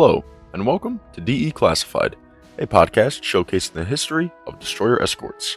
[0.00, 2.14] Hello, and welcome to DE Classified,
[2.56, 5.56] a podcast showcasing the history of destroyer escorts.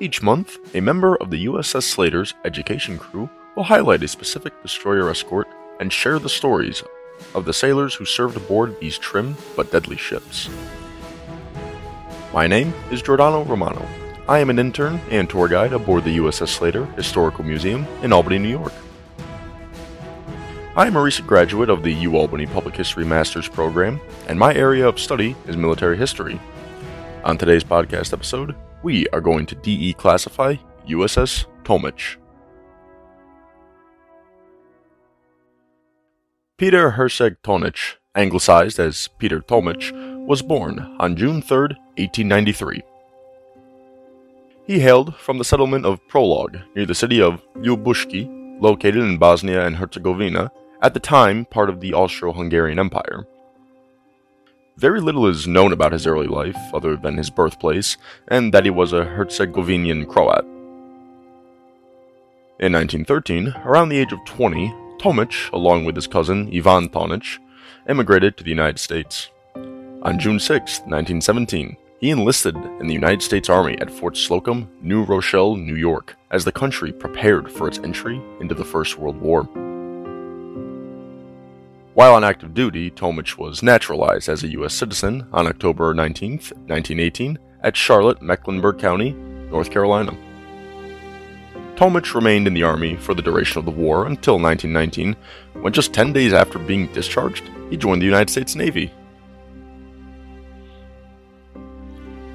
[0.00, 5.10] Each month, a member of the USS Slater's education crew will highlight a specific destroyer
[5.10, 5.48] escort
[5.80, 6.82] and share the stories
[7.34, 10.48] of the sailors who served aboard these trim but deadly ships.
[12.32, 13.86] My name is Giordano Romano.
[14.26, 18.38] I am an intern and tour guide aboard the USS Slater Historical Museum in Albany,
[18.38, 18.72] New York.
[20.76, 24.88] I am a recent graduate of the UAlbany Public History Master's Program, and my area
[24.88, 26.40] of study is military history.
[27.22, 30.56] On today's podcast episode, we are going to DE classify
[30.88, 32.16] USS Tomich.
[36.58, 39.92] Peter Herceg Tonich, anglicized as Peter Tomich,
[40.26, 41.68] was born on June 3,
[41.98, 42.82] 1893.
[44.66, 49.64] He hailed from the settlement of Prolog near the city of Ljubushki, located in Bosnia
[49.64, 50.50] and Herzegovina,
[50.84, 53.26] at the time part of the Austro Hungarian Empire.
[54.76, 57.96] Very little is known about his early life, other than his birthplace,
[58.28, 60.44] and that he was a Herzegovinian Croat.
[62.60, 64.68] In 1913, around the age of 20,
[64.98, 67.38] Tomich, along with his cousin Ivan Tonich,
[67.86, 69.30] emigrated to the United States.
[70.02, 75.02] On June 6, 1917, he enlisted in the United States Army at Fort Slocum, New
[75.04, 79.48] Rochelle, New York, as the country prepared for its entry into the First World War.
[81.94, 84.74] While on active duty, Tomich was naturalized as a U.S.
[84.74, 90.16] citizen on October 19, 1918, at Charlotte, Mecklenburg County, North Carolina.
[91.76, 95.14] Tomich remained in the Army for the duration of the war until 1919,
[95.62, 98.92] when just 10 days after being discharged, he joined the United States Navy.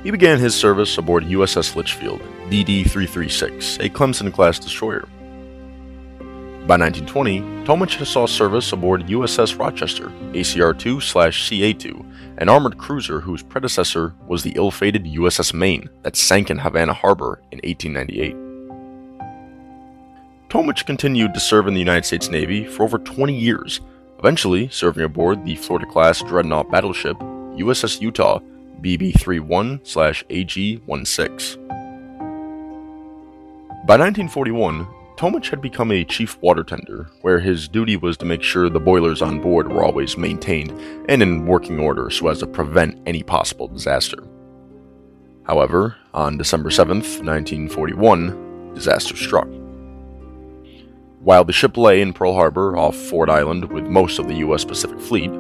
[0.04, 5.06] He began his service aboard USS Litchfield, DD 336, a Clemson class destroyer.
[6.70, 12.06] By 1920, Tomich saw service aboard USS Rochester, ACR 2 CA 2,
[12.38, 16.94] an armored cruiser whose predecessor was the ill fated USS Maine that sank in Havana
[16.94, 18.36] Harbor in 1898.
[20.50, 23.82] Tomich continued to serve in the United States Navy for over 20 years,
[24.20, 28.42] eventually serving aboard the Florida class dreadnought battleship USS Utah
[28.82, 29.82] BB 31
[30.30, 31.68] AG 16.
[33.88, 34.88] By 1941,
[35.20, 38.80] Tomich had become a chief water tender, where his duty was to make sure the
[38.80, 40.72] boilers on board were always maintained
[41.10, 44.24] and in working order so as to prevent any possible disaster.
[45.44, 49.50] However, on December 7, 1941, disaster struck.
[51.20, 54.64] While the ship lay in Pearl Harbor off Ford Island with most of the U.S.
[54.64, 55.32] Pacific Fleet,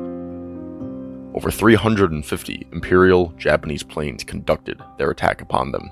[1.33, 5.89] over 350 Imperial Japanese planes conducted their attack upon them.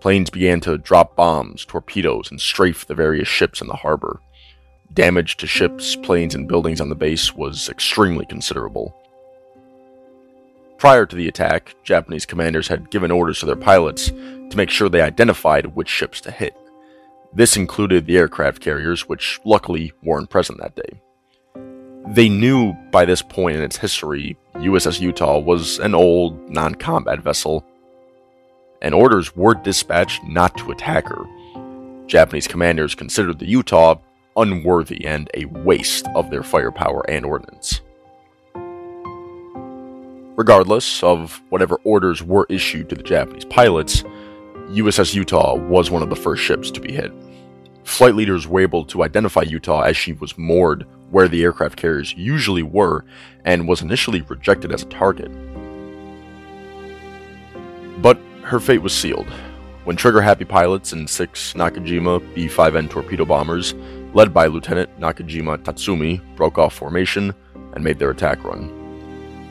[0.00, 4.20] Planes began to drop bombs, torpedoes, and strafe the various ships in the harbor.
[4.94, 8.96] Damage to ships, planes, and buildings on the base was extremely considerable.
[10.78, 14.88] Prior to the attack, Japanese commanders had given orders to their pilots to make sure
[14.88, 16.56] they identified which ships to hit.
[17.34, 21.02] This included the aircraft carriers, which luckily weren't present that day.
[22.08, 27.20] They knew by this point in its history USS Utah was an old, non combat
[27.20, 27.64] vessel
[28.82, 31.24] and orders were dispatched not to attack her.
[32.06, 33.96] Japanese commanders considered the Utah
[34.36, 37.80] unworthy and a waste of their firepower and ordnance.
[40.36, 44.02] Regardless of whatever orders were issued to the Japanese pilots,
[44.70, 47.12] USS Utah was one of the first ships to be hit.
[47.84, 52.14] Flight leaders were able to identify Utah as she was moored where the aircraft carriers
[52.16, 53.04] usually were
[53.44, 55.30] and was initially rejected as a target.
[58.00, 58.18] But
[58.50, 59.28] her fate was sealed
[59.84, 63.74] when trigger happy pilots and six Nakajima B 5N torpedo bombers,
[64.12, 67.34] led by Lieutenant Nakajima Tatsumi, broke off formation
[67.72, 68.76] and made their attack run.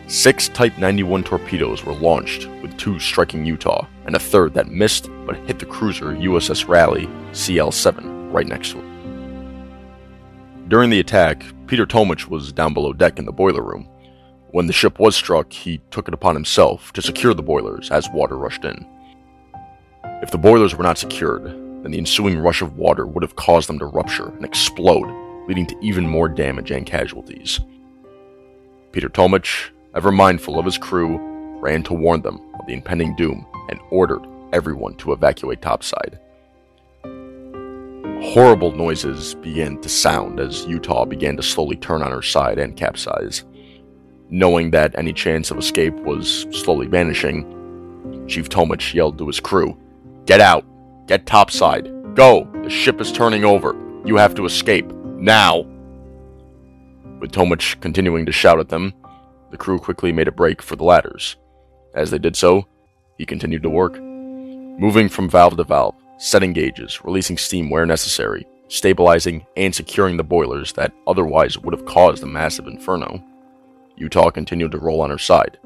[0.07, 5.09] Six Type 91 torpedoes were launched, with two striking Utah, and a third that missed
[5.25, 8.85] but hit the cruiser USS Raleigh CL 7 right next to it.
[10.69, 13.88] During the attack, Peter Tomich was down below deck in the boiler room,
[14.51, 18.09] when the ship was struck, he took it upon himself to secure the boilers as
[18.09, 18.85] water rushed in.
[20.21, 23.69] If the boilers were not secured, then the ensuing rush of water would have caused
[23.69, 25.07] them to rupture and explode,
[25.47, 27.59] leading to even more damage and casualties.
[28.91, 31.17] Peter Tomich, ever mindful of his crew,
[31.59, 36.19] ran to warn them of the impending doom and ordered everyone to evacuate topside.
[38.21, 42.75] Horrible noises began to sound as Utah began to slowly turn on her side and
[42.75, 43.45] capsize.
[44.31, 47.43] Knowing that any chance of escape was slowly vanishing,
[48.27, 49.75] Chief Tomich yelled to his crew,
[50.25, 50.63] Get out!
[51.07, 52.15] Get topside!
[52.15, 52.47] Go!
[52.63, 53.75] The ship is turning over!
[54.05, 54.91] You have to escape!
[55.17, 55.65] Now!
[57.19, 58.93] With Tomich continuing to shout at them,
[59.49, 61.35] the crew quickly made a break for the ladders.
[61.95, 62.67] As they did so,
[63.17, 68.45] he continued to work, moving from valve to valve, setting gauges, releasing steam where necessary,
[68.67, 73.23] stabilizing and securing the boilers that otherwise would have caused a massive inferno.
[73.99, 75.59] Utah continued to roll on her side,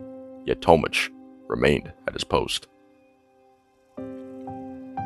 [0.46, 1.10] yet Tomich
[1.48, 2.68] remained at his post.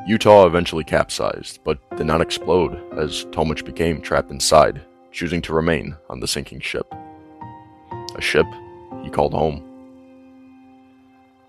[0.08, 4.82] Utah eventually capsized, but did not explode as Tomich became trapped inside,
[5.12, 6.88] choosing to remain on the sinking ship.
[8.16, 8.46] A ship
[9.04, 9.62] he called home.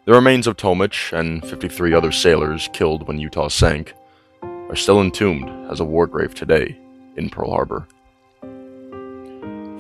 [0.07, 3.95] The remains of Tomich and 53 other sailors killed when Utah sank
[4.43, 6.77] are still entombed as a war grave today
[7.17, 7.87] in Pearl Harbor.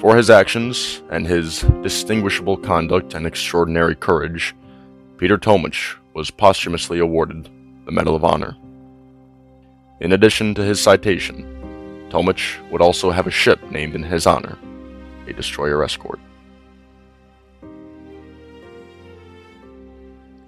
[0.00, 4.54] For his actions and his distinguishable conduct and extraordinary courage,
[5.16, 7.48] Peter Tomich was posthumously awarded
[7.84, 8.56] the Medal of Honor.
[10.00, 11.42] In addition to his citation,
[12.10, 14.56] Tomich would also have a ship named in his honor,
[15.26, 16.20] a destroyer escort.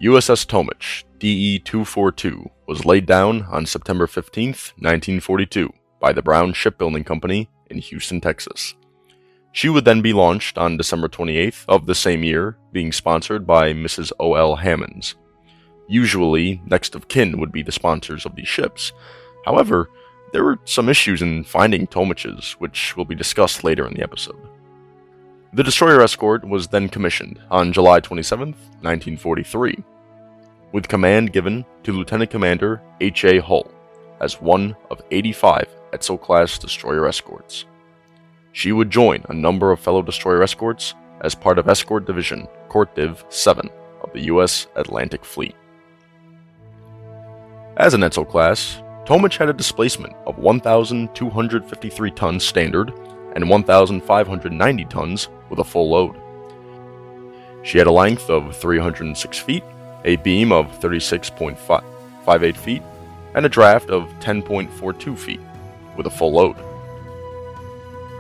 [0.01, 7.03] USS Tomich, DE 242, was laid down on September 15, 1942, by the Brown Shipbuilding
[7.03, 8.77] Company in Houston, Texas.
[9.53, 13.73] She would then be launched on December 28th of the same year, being sponsored by
[13.73, 14.13] Mrs.
[14.21, 14.57] O.L.
[14.57, 15.17] Hammonds.
[15.89, 18.93] Usually, next of kin would be the sponsors of these ships.
[19.45, 19.91] However,
[20.33, 24.39] there were some issues in finding Tomiches, which will be discussed later in the episode.
[25.53, 29.83] The destroyer escort was then commissioned on July 27, 1943,
[30.71, 33.41] with command given to Lieutenant Commander H.A.
[33.41, 33.69] Hull
[34.21, 37.65] as one of 85 Edsall class destroyer escorts.
[38.53, 43.31] She would join a number of fellow destroyer escorts as part of Escort Division CortDiv
[43.33, 43.69] 7
[44.03, 44.67] of the U.S.
[44.77, 45.55] Atlantic Fleet.
[47.77, 52.93] As an Edsall class, Tomich had a displacement of 1,253 tons standard
[53.35, 56.17] and 1,590 tons with a full load.
[57.63, 59.65] She had a length of 306 feet,
[60.05, 62.83] a beam of 36.58 feet,
[63.35, 65.41] and a draft of 10.42 feet,
[65.97, 66.57] with a full load.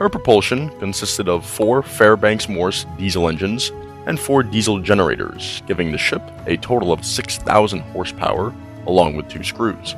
[0.00, 3.70] Her propulsion consisted of four Fairbanks Morse diesel engines
[4.06, 8.54] and four diesel generators, giving the ship a total of 6,000 horsepower
[8.86, 9.94] along with two screws.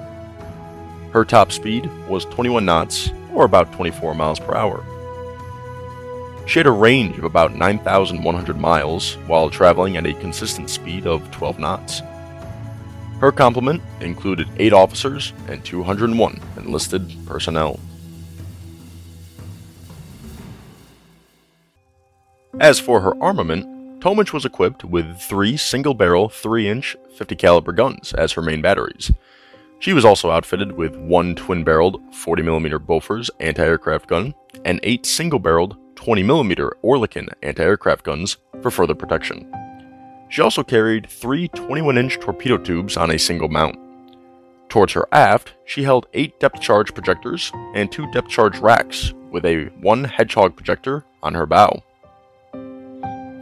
[1.13, 4.85] Her top speed was 21 knots, or about 24 miles per hour.
[6.49, 11.31] She had a range of about 9,100 miles while traveling at a consistent speed of
[11.31, 12.03] 12 knots.
[13.21, 17.79] Her complement included 8 officers and 201 enlisted personnel.
[22.61, 28.33] As for her armament, Tomich was equipped with three single-barrel 3-inch 50 caliber guns as
[28.33, 29.11] her main batteries.
[29.79, 34.35] She was also outfitted with one twin-barreled 40mm Bofors anti-aircraft gun
[34.67, 39.51] and eight single-barreled 20mm Oerlikon anti-aircraft guns for further protection.
[40.29, 43.79] She also carried three 21-inch torpedo tubes on a single mount.
[44.69, 49.47] Towards her aft, she held eight depth charge projectors and two depth charge racks with
[49.47, 51.83] a one Hedgehog projector on her bow.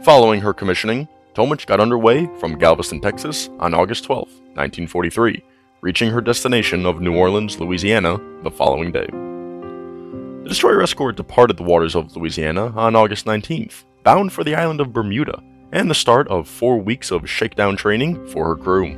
[0.03, 4.23] Following her commissioning, Tomich got underway from Galveston, Texas on August 12,
[4.55, 5.43] 1943,
[5.81, 9.05] reaching her destination of New Orleans, Louisiana the following day.
[9.05, 14.81] The destroyer escort departed the waters of Louisiana on August 19th, bound for the island
[14.81, 15.39] of Bermuda,
[15.71, 18.97] and the start of four weeks of shakedown training for her crew.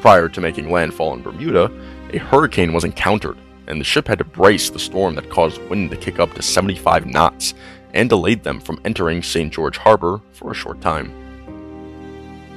[0.00, 1.70] Prior to making landfall in Bermuda,
[2.14, 5.90] a hurricane was encountered, and the ship had to brace the storm that caused wind
[5.90, 7.52] to kick up to 75 knots
[7.96, 9.52] and delayed them from entering St.
[9.52, 11.12] George Harbor for a short time.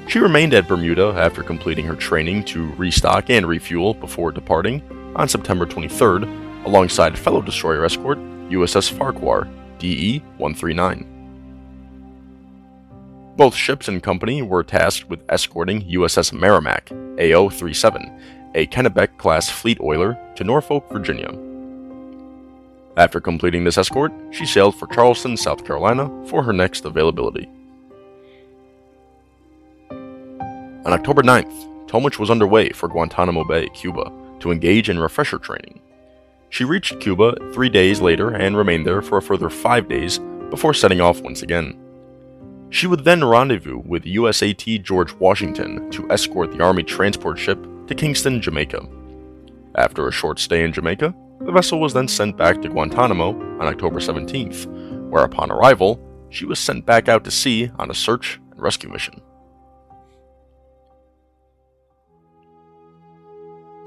[0.07, 4.81] She remained at Bermuda after completing her training to restock and refuel before departing
[5.15, 8.17] on September 23rd alongside fellow destroyer escort
[8.49, 11.05] USS Farquhar DE 139.
[13.37, 19.49] Both ships and company were tasked with escorting USS Merrimack AO 37, a Kennebec class
[19.49, 21.48] fleet oiler, to Norfolk, Virginia.
[22.99, 27.49] After completing this escort, she sailed for Charleston, South Carolina for her next availability.
[29.89, 35.79] On October 9th, Tomich was underway for Guantanamo Bay, Cuba, to engage in refresher training.
[36.49, 40.73] She reached Cuba three days later and remained there for a further five days before
[40.73, 41.79] setting off once again.
[42.69, 47.95] She would then rendezvous with USAT George Washington to escort the Army transport ship to
[47.95, 48.85] Kingston, Jamaica.
[49.75, 53.29] After a short stay in Jamaica, the vessel was then sent back to Guantanamo
[53.59, 57.93] on October 17th, where upon arrival, she was sent back out to sea on a
[57.93, 59.21] search and rescue mission.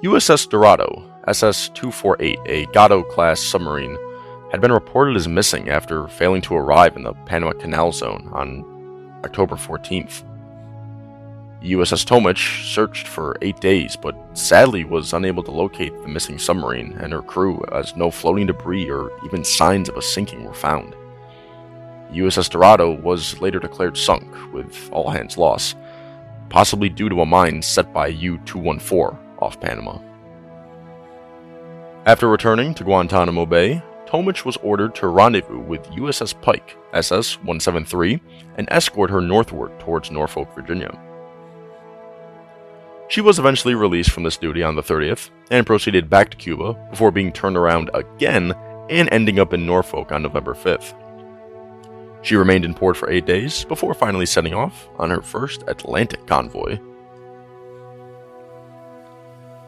[0.02, 3.96] USS Dorado SS 248, a Gato class submarine,
[4.50, 8.64] had been reported as missing after failing to arrive in the Panama Canal Zone on
[9.24, 10.24] October 14th.
[11.62, 16.92] USS Tomich searched for eight days, but sadly was unable to locate the missing submarine
[17.00, 20.96] and her crew as no floating debris or even signs of a sinking were found.
[22.10, 25.76] USS Dorado was later declared sunk, with all hands lost,
[26.48, 29.98] possibly due to a mine set by U 214 off Panama.
[32.06, 38.20] After returning to Guantanamo Bay, Tomich was ordered to rendezvous with USS Pike, SS 173,
[38.56, 40.92] and escort her northward towards Norfolk, Virginia.
[43.12, 46.72] She was eventually released from this duty on the 30th and proceeded back to Cuba
[46.88, 48.54] before being turned around again
[48.88, 50.94] and ending up in Norfolk on November 5th.
[52.22, 56.26] She remained in port for eight days before finally setting off on her first Atlantic
[56.26, 56.78] convoy.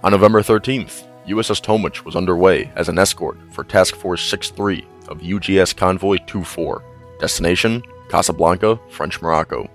[0.03, 5.19] On November 13th, USS Tomich was underway as an escort for Task Force 6-3 of
[5.19, 6.81] UGS Convoy 2-4,
[7.21, 9.69] destination Casablanca, French Morocco.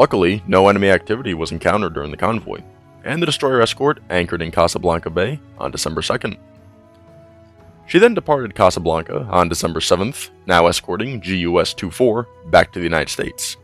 [0.00, 2.62] Luckily, no enemy activity was encountered during the convoy,
[3.04, 6.38] and the destroyer escort anchored in Casablanca Bay on December 2nd.
[7.86, 13.10] She then departed Casablanca on December 7th, now escorting GUS 24 back to the United
[13.10, 13.58] States.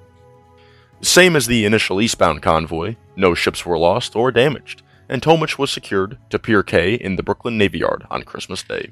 [1.00, 5.70] Same as the initial eastbound convoy, no ships were lost or damaged, and Tomich was
[5.70, 8.90] secured to Pier K in the Brooklyn Navy Yard on Christmas Day.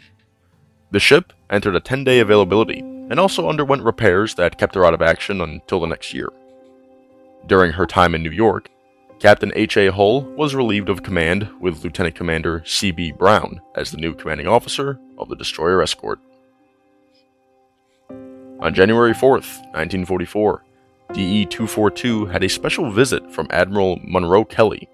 [0.93, 4.95] The ship entered a 10 day availability and also underwent repairs that kept her out
[4.95, 6.31] of action until the next year.
[7.47, 8.71] During her time in New York,
[9.19, 9.93] Captain H.A.
[9.93, 13.13] Hull was relieved of command with Lieutenant Commander C.B.
[13.13, 16.21] Brown as the new commanding officer of the destroyer escort.
[18.61, 20.65] On January 4th, 1944,
[21.13, 24.89] DE 242 had a special visit from Admiral Monroe Kelly.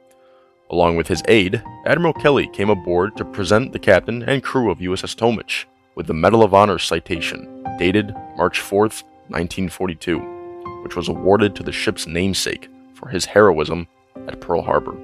[0.71, 4.79] Along with his aide, Admiral Kelly came aboard to present the captain and crew of
[4.79, 10.30] USS Tomich with the Medal of Honor citation dated March 4th, 1942
[10.83, 13.87] which was awarded to the ship's namesake for his heroism
[14.29, 14.97] at Pearl Harbor.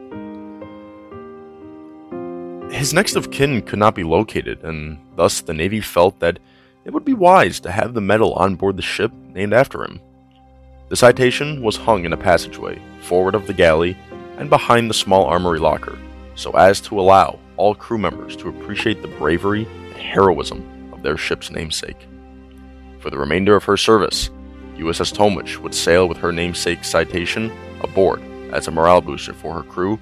[2.71, 6.39] His next of kin could not be located, and thus the Navy felt that
[6.85, 10.01] it would be wise to have the medal on board the ship named after him.
[10.89, 13.97] The citation was hung in a passageway, forward of the galley,
[14.39, 15.99] and behind the small armory locker,
[16.35, 21.17] so as to allow all crew members to appreciate the bravery and heroism of their
[21.17, 22.07] ship's namesake.
[23.01, 24.31] For the remainder of her service,
[24.79, 27.53] USS Tomich would sail with her namesake citation
[27.83, 29.99] aboard as a morale booster for her crew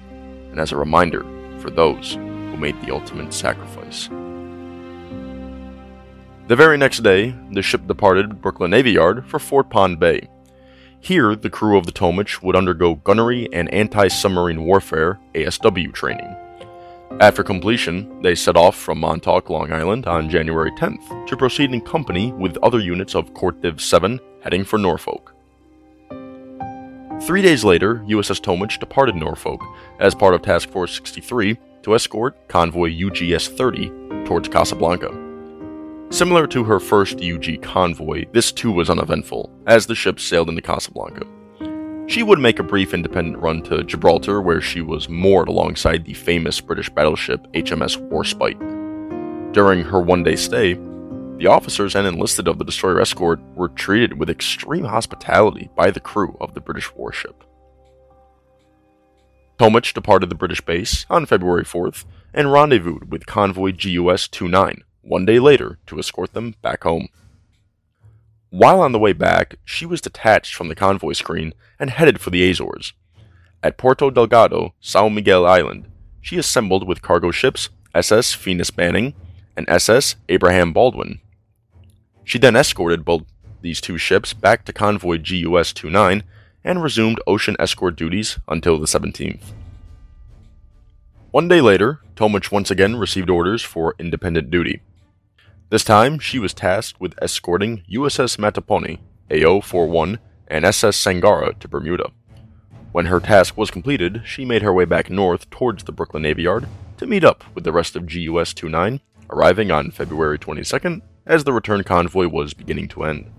[0.51, 1.23] and as a reminder
[1.59, 4.09] for those who made the ultimate sacrifice.
[6.47, 10.29] The very next day, the ship departed Brooklyn Navy Yard for Fort Pond Bay.
[10.99, 16.35] Here, the crew of the Tomich would undergo gunnery and anti submarine warfare ASW training.
[17.19, 21.81] After completion, they set off from Montauk, Long Island on January 10th to proceed in
[21.81, 25.33] company with other units of CortDiv 7 heading for Norfolk.
[27.23, 29.61] Three days later, USS Tomich departed Norfolk
[29.99, 35.09] as part of Task Force 63 to escort convoy UGS 30 towards Casablanca.
[36.11, 40.61] Similar to her first UG convoy, this too was uneventful, as the ship sailed into
[40.61, 41.25] Casablanca.
[42.07, 46.13] She would make a brief independent run to Gibraltar, where she was moored alongside the
[46.13, 49.53] famous British battleship HMS Warspite.
[49.53, 50.77] During her one day stay,
[51.37, 55.99] the officers and enlisted of the destroyer escort were treated with extreme hospitality by the
[55.99, 57.43] crew of the British warship.
[59.59, 65.25] Tomich departed the British base on February 4th and rendezvoused with convoy GUS 29 one
[65.25, 67.07] day later to escort them back home.
[68.49, 72.29] While on the way back, she was detached from the convoy screen and headed for
[72.29, 72.93] the Azores.
[73.61, 79.13] At Porto Delgado, Sao Miguel Island, she assembled with cargo ships SS Venus Banning
[79.55, 81.19] and SS Abraham Baldwin
[82.25, 83.23] she then escorted both
[83.61, 86.23] these two ships back to convoy GUS 29
[86.63, 89.53] and resumed ocean escort duties until the 17th.
[91.31, 94.81] One day later, Tomich once again received orders for independent duty.
[95.69, 98.99] This time, she was tasked with escorting USS Mattaponi,
[99.31, 102.11] AO 41, and SS Sangara to Bermuda.
[102.91, 106.43] When her task was completed, she made her way back north towards the Brooklyn Navy
[106.43, 106.67] Yard
[106.97, 111.53] to meet up with the rest of GUS 29, arriving on February 22nd as the
[111.53, 113.31] return convoy was beginning to end.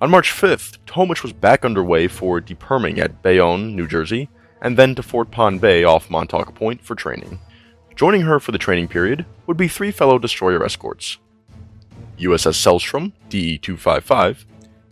[0.00, 4.28] On March 5th, Tomich was back underway for deperming at Bayonne, New Jersey,
[4.60, 7.40] and then to Fort Pond Bay off Montauk Point for training.
[7.94, 11.18] Joining her for the training period would be three fellow destroyer escorts
[12.18, 14.46] USS Sellstrom, DE 255,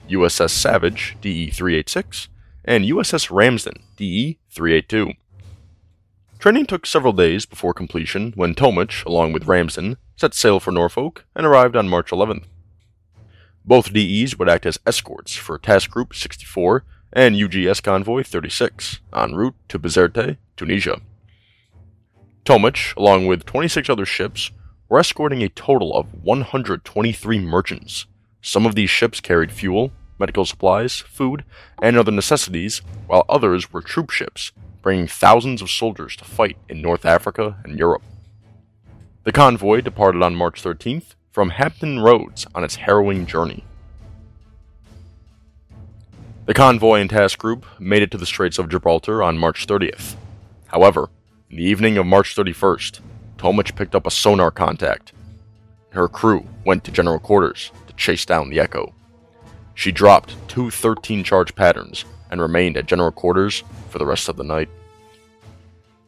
[0.09, 2.29] USS Savage, DE 386,
[2.65, 5.13] and USS Ramsden, DE 382.
[6.39, 11.25] Training took several days before completion when Tomich, along with Ramsden, set sail for Norfolk
[11.35, 12.44] and arrived on March 11th.
[13.64, 19.35] Both DEs would act as escorts for Task Group 64 and UGS Convoy 36 en
[19.35, 21.00] route to Bizerte, Tunisia.
[22.44, 24.50] Tomich, along with 26 other ships,
[24.88, 28.06] were escorting a total of 123 merchants.
[28.42, 31.44] Some of these ships carried fuel, medical supplies, food,
[31.80, 34.52] and other necessities, while others were troop ships,
[34.83, 38.02] bringing thousands of soldiers to fight in North Africa and Europe.
[39.25, 43.64] The convoy departed on March 13th from Hampton Roads on its harrowing journey.
[46.45, 50.16] The convoy and task group made it to the Straits of Gibraltar on March 30th.
[50.66, 51.09] However,
[51.49, 53.00] in the evening of March 31st,
[53.38, 55.14] Tomich picked up a sonar contact.
[55.88, 58.93] Her crew went to general quarters to chase down the Echo.
[59.73, 64.37] She dropped two 13 charge patterns and remained at general quarters for the rest of
[64.37, 64.69] the night.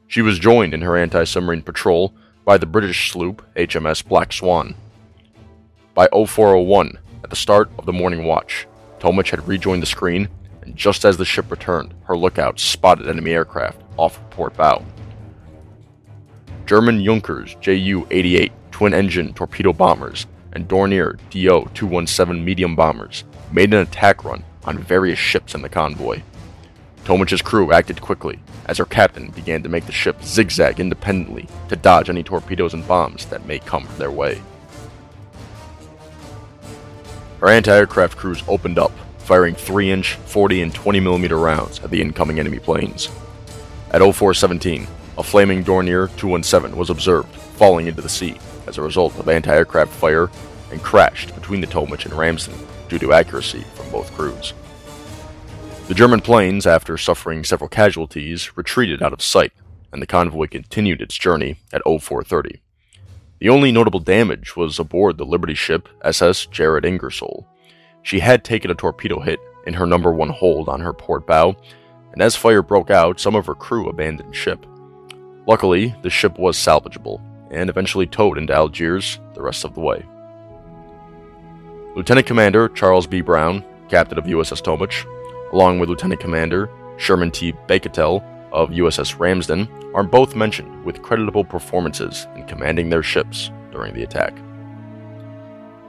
[0.06, 2.12] She was joined in her anti submarine patrol
[2.46, 4.76] by the British sloop HMS Black Swan.
[5.94, 8.68] By 0401, at the start of the morning watch,
[9.00, 10.28] Tomich had rejoined the screen,
[10.62, 14.84] and just as the ship returned, her lookout spotted enemy aircraft off port bow.
[16.66, 23.74] German Junkers Ju 88 twin engine torpedo bombers and Dornier Do 217 medium bombers made
[23.74, 26.22] an attack run on various ships in the convoy.
[27.06, 31.76] Tomich's crew acted quickly as her captain began to make the ship zigzag independently to
[31.76, 34.42] dodge any torpedoes and bombs that may come their way.
[37.38, 42.40] Her anti-aircraft crews opened up, firing 3-inch, 40 and 20 millimeter rounds at the incoming
[42.40, 43.08] enemy planes.
[43.92, 48.36] At 0417, a flaming Dornier 217 was observed falling into the sea
[48.66, 50.28] as a result of anti-aircraft fire
[50.72, 52.58] and crashed between the Tomich and Ramsden
[52.88, 54.54] due to accuracy from both crews.
[55.88, 59.52] The German planes, after suffering several casualties, retreated out of sight,
[59.92, 62.60] and the convoy continued its journey at 0430.
[63.38, 67.46] The only notable damage was aboard the Liberty ship SS Jared Ingersoll.
[68.02, 71.54] She had taken a torpedo hit in her number one hold on her port bow,
[72.12, 74.66] and as fire broke out, some of her crew abandoned ship.
[75.46, 77.20] Luckily, the ship was salvageable,
[77.52, 80.04] and eventually towed into Algiers the rest of the way.
[81.94, 83.20] Lieutenant Commander Charles B.
[83.20, 85.06] Brown, captain of USS Tomich,
[85.52, 87.52] along with Lieutenant Commander Sherman T.
[87.68, 93.94] Baketel of USS Ramsden, are both mentioned with creditable performances in commanding their ships during
[93.94, 94.34] the attack.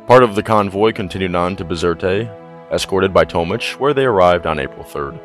[0.08, 2.30] Part of the convoy continued on to Bizerte,
[2.72, 5.20] escorted by Tomich, where they arrived on April 3rd.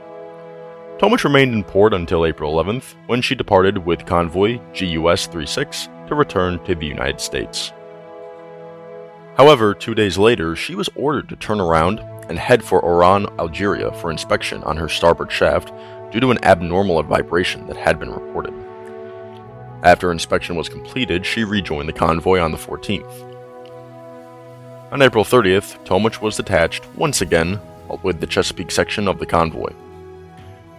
[0.99, 6.15] Tomich remained in port until April 11th, when she departed with convoy GUS 36 to
[6.15, 7.73] return to the United States.
[9.37, 12.01] However, two days later, she was ordered to turn around
[12.33, 15.71] and head for Oran, Algeria for inspection on her starboard shaft
[16.11, 18.55] due to an abnormal vibration that had been reported.
[19.83, 23.13] After inspection was completed, she rejoined the convoy on the 14th.
[24.93, 27.61] On April 30th, Tomich was detached once again
[28.03, 29.71] with the Chesapeake section of the convoy.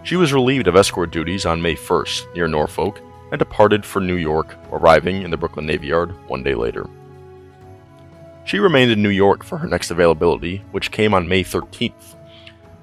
[0.02, 4.16] She was relieved of escort duties on May 1st near Norfolk and departed for New
[4.16, 6.90] York, arriving in the Brooklyn Navy Yard one day later.
[8.44, 12.16] She remained in New York for her next availability, which came on May 13th.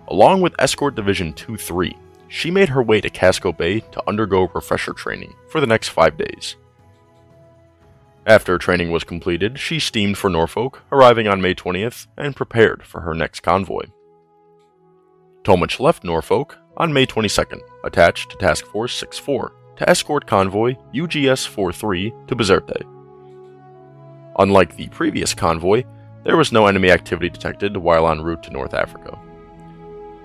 [0.08, 1.96] Along with Escort Division 2 3,
[2.28, 6.18] she made her way to Casco Bay to undergo refresher training for the next five
[6.18, 6.56] days.
[8.26, 13.02] After training was completed, she steamed for Norfolk, arriving on May 20th, and prepared for
[13.02, 13.84] her next convoy.
[15.44, 21.48] Tomich left Norfolk on May 22nd, attached to Task Force 64, to escort convoy UGS
[21.48, 23.01] 43 to Bizerte.
[24.40, 25.84] Unlike the previous convoy,
[26.24, 29.18] there was no enemy activity detected while en route to North Africa.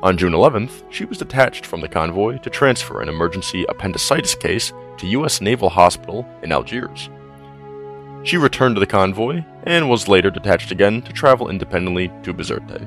[0.03, 4.73] On June 11th, she was detached from the convoy to transfer an emergency appendicitis case
[4.99, 5.41] to U.S.
[5.41, 7.09] Naval Hospital in Algiers.
[8.23, 12.87] She returned to the convoy and was later detached again to travel independently to Bizerte.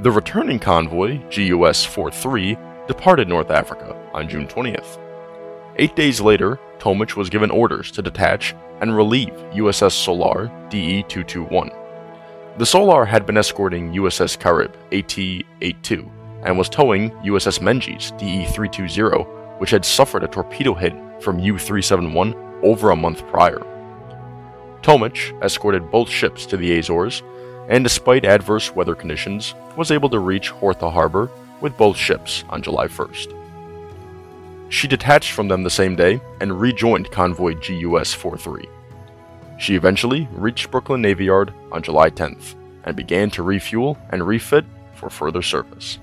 [0.00, 2.56] The returning convoy, GUS 43,
[2.88, 4.98] departed North Africa on June 20th.
[5.76, 11.70] Eight days later, Tomich was given orders to detach and relieve USS Solar DE 221.
[12.58, 16.10] The Solar had been escorting USS Carib AT 82
[16.44, 19.24] and was towing USS Menges DE 320,
[19.58, 23.60] which had suffered a torpedo hit from U 371 over a month prior.
[24.82, 27.22] Tomich escorted both ships to the Azores
[27.68, 32.62] and despite adverse weather conditions, was able to reach Horta Harbor with both ships on
[32.62, 33.43] July 1st.
[34.74, 38.68] She detached from them the same day and rejoined convoy GUS 43.
[39.56, 44.64] She eventually reached Brooklyn Navy Yard on July 10th and began to refuel and refit
[44.96, 46.00] for further service.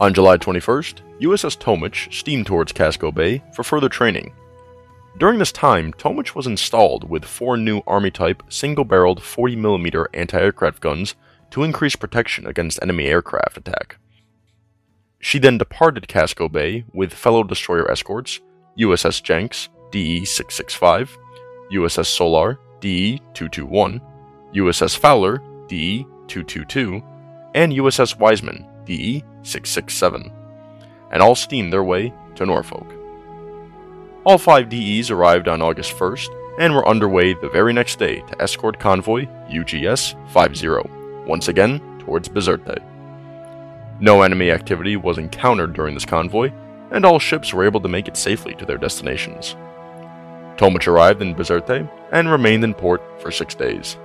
[0.00, 4.32] On July 21st, USS Tomich steamed towards Casco Bay for further training.
[5.18, 10.38] During this time, Tomich was installed with four new Army type single barreled 40mm anti
[10.38, 11.16] aircraft guns
[11.50, 13.96] to increase protection against enemy aircraft attack.
[15.20, 18.40] She then departed Casco Bay with fellow destroyer escorts
[18.78, 21.16] USS Jenks DE 665,
[21.72, 24.00] USS Solar DE 221,
[24.54, 27.02] USS Fowler DE 222,
[27.54, 30.32] and USS Wiseman DE 667,
[31.12, 32.86] and all steamed their way to Norfolk.
[34.24, 36.28] All five DEs arrived on August 1st
[36.58, 40.90] and were underway the very next day to escort convoy UGS 50,
[41.26, 42.82] once again towards Bizerte.
[44.00, 46.50] No enemy activity was encountered during this convoy,
[46.90, 49.54] and all ships were able to make it safely to their destinations.
[50.56, 53.98] Tomich arrived in Bizerte and remained in port for six days.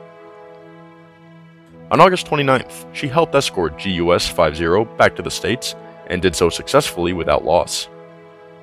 [1.92, 5.76] On August 29th, she helped escort GUS 50 back to the States
[6.08, 7.88] and did so successfully without loss.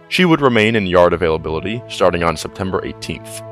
[0.09, 3.49] She would remain in yard availability starting on September 18th.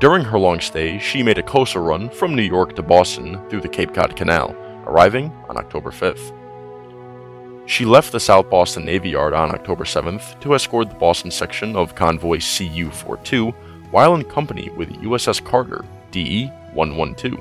[0.00, 3.60] During her long stay, she made a coastal run from New York to Boston through
[3.60, 6.41] the Cape Cod Canal, arriving on October 5th.
[7.66, 11.76] She left the South Boston Navy Yard on October 7th to escort the Boston section
[11.76, 13.50] of convoy CU 42
[13.92, 17.40] while in company with USS Carter DE 112.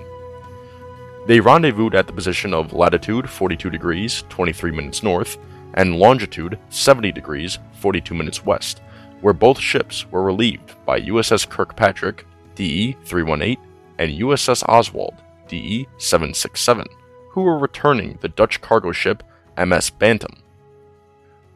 [1.28, 5.38] They rendezvoused at the position of latitude 42 degrees 23 minutes north
[5.74, 8.82] and longitude 70 degrees 42 minutes west,
[9.22, 13.58] where both ships were relieved by USS Kirkpatrick DE 318
[13.98, 15.16] and USS Oswald
[15.48, 16.86] DE 767,
[17.30, 19.24] who were returning the Dutch cargo ship
[19.66, 20.36] MS Bantam.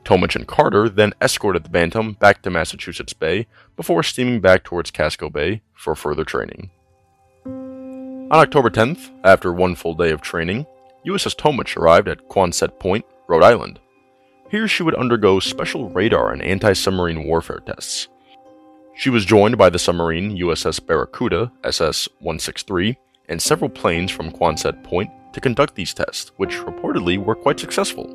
[0.03, 4.91] Tomich and Carter then escorted the Bantam back to Massachusetts Bay before steaming back towards
[4.91, 6.69] Casco Bay for further training.
[7.45, 10.65] On October 10th, after one full day of training,
[11.05, 13.79] USS Tomich arrived at Quonset Point, Rhode Island.
[14.49, 18.07] Here she would undergo special radar and anti submarine warfare tests.
[18.95, 24.83] She was joined by the submarine USS Barracuda SS 163 and several planes from Quonset
[24.83, 28.09] Point to conduct these tests, which reportedly were quite successful.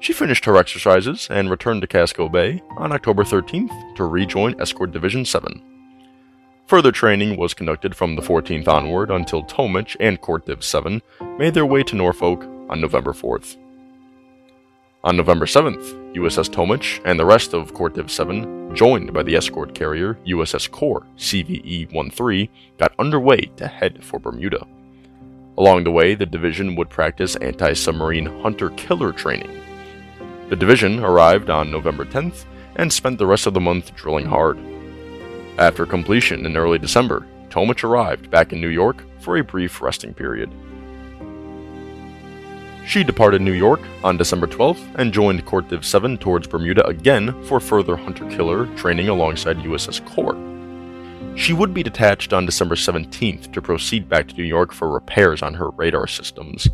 [0.00, 4.90] She finished her exercises and returned to Casco Bay on October 13th to rejoin Escort
[4.90, 5.62] Division 7.
[6.66, 11.00] Further training was conducted from the 14th onward until Tomich and CortDiv 7
[11.38, 13.56] made their way to Norfolk on November 4th.
[15.04, 19.76] On November 7th, USS Tomich and the rest of CortDiv 7, joined by the escort
[19.76, 24.66] carrier USS Core CVE 13, got underway to head for Bermuda.
[25.60, 29.60] Along the way, the division would practice anti submarine hunter killer training.
[30.48, 32.46] The division arrived on November 10th
[32.76, 34.58] and spent the rest of the month drilling hard.
[35.58, 40.14] After completion in early December, Tomich arrived back in New York for a brief resting
[40.14, 40.50] period.
[42.86, 47.60] She departed New York on December 12th and joined CortDiv 7 towards Bermuda again for
[47.60, 50.49] further hunter killer training alongside USS Core.
[51.36, 55.42] She would be detached on December 17th to proceed back to New York for repairs
[55.42, 56.68] on her radar systems.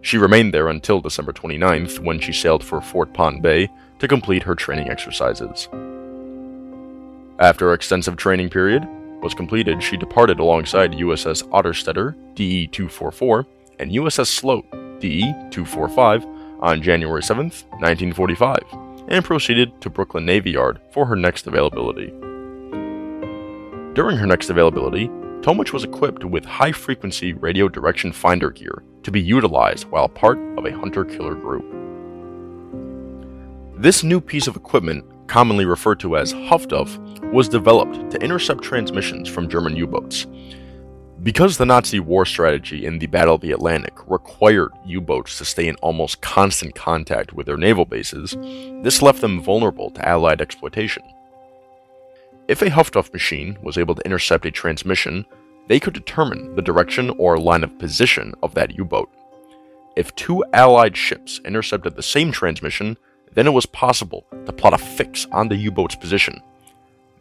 [0.00, 3.68] She remained there until December 29th when she sailed for Fort Pond Bay
[3.98, 5.68] to complete her training exercises.
[7.38, 8.86] After her extensive training period
[9.22, 13.46] was completed, she departed alongside USS Otterstetter DE 244
[13.78, 14.64] and USS Sloat
[15.00, 16.26] DE 245
[16.60, 18.58] on January 7, 1945,
[19.08, 22.12] and proceeded to Brooklyn Navy Yard for her next availability.
[23.94, 25.08] During her next availability,
[25.42, 30.38] Tomich was equipped with high frequency radio direction finder gear to be utilized while part
[30.56, 31.64] of a hunter killer group.
[33.76, 36.98] This new piece of equipment, commonly referred to as Huffduff,
[37.32, 40.26] was developed to intercept transmissions from German U boats
[41.22, 45.44] because the Nazi war strategy in the Battle of the Atlantic required U boats to
[45.44, 48.36] stay in almost constant contact with their naval bases,
[48.82, 51.02] this left them vulnerable to Allied exploitation.
[52.52, 55.24] If a Huffduff machine was able to intercept a transmission,
[55.68, 59.08] they could determine the direction or line of position of that U boat.
[59.96, 62.98] If two Allied ships intercepted the same transmission,
[63.32, 66.42] then it was possible to plot a fix on the U boat's position.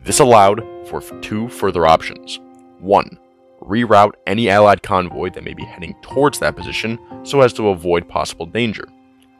[0.04, 2.42] This allowed for two further options.
[2.80, 3.18] One,
[3.62, 8.10] reroute any Allied convoy that may be heading towards that position so as to avoid
[8.10, 8.90] possible danger.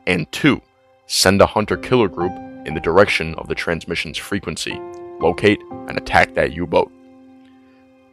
[0.08, 0.62] And 2.
[1.08, 2.32] Send a hunter killer group
[2.66, 4.80] in the direction of the transmission's frequency,
[5.22, 6.92] locate and attack that U boat.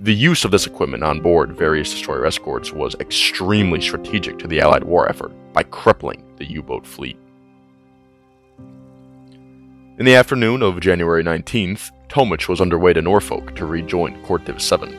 [0.00, 4.60] The use of this equipment on board various destroyer escorts was extremely strategic to the
[4.60, 7.18] Allied war effort by crippling the U boat fleet.
[9.98, 14.96] In the afternoon of January 19th, Tomich was underway to Norfolk to rejoin CortDiv 7.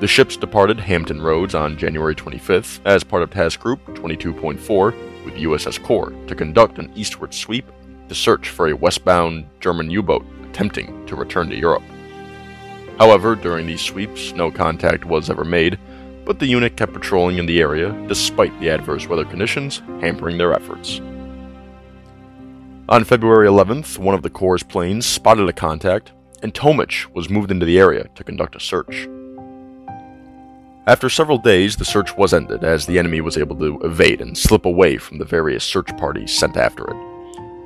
[0.00, 5.34] The ships departed Hampton Roads on January 25th as part of Task Group 22.4 with
[5.34, 7.64] USS Core to conduct an eastward sweep
[8.08, 10.24] to search for a westbound German U boat
[10.58, 11.84] attempting to return to Europe.
[12.98, 15.78] However, during these sweeps, no contact was ever made,
[16.24, 20.52] but the unit kept patrolling in the area despite the adverse weather conditions hampering their
[20.52, 21.00] efforts.
[22.88, 26.10] On February 11th, one of the Core's planes spotted a contact,
[26.42, 29.08] and Tomich was moved into the area to conduct a search.
[30.88, 34.36] After several days, the search was ended as the enemy was able to evade and
[34.36, 37.07] slip away from the various search parties sent after it.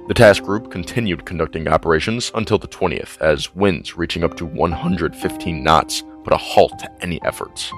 [0.09, 5.63] The task group continued conducting operations until the 20th, as winds reaching up to 115
[5.63, 7.71] knots put a halt to any efforts.